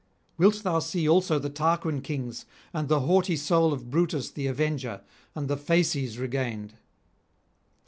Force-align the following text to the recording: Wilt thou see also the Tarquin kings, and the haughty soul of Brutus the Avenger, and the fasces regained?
Wilt 0.35 0.63
thou 0.63 0.79
see 0.79 1.07
also 1.07 1.37
the 1.37 1.51
Tarquin 1.51 2.01
kings, 2.01 2.45
and 2.73 2.89
the 2.89 3.01
haughty 3.01 3.35
soul 3.35 3.71
of 3.71 3.91
Brutus 3.91 4.31
the 4.31 4.47
Avenger, 4.47 5.01
and 5.35 5.47
the 5.47 5.55
fasces 5.57 6.17
regained? 6.17 6.73